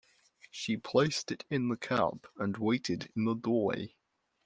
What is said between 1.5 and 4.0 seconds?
in the cab and waited in the doorway.